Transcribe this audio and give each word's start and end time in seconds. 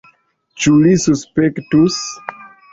Ĉu 0.63 0.73
li 0.85 0.95
suspektus? 1.05 2.03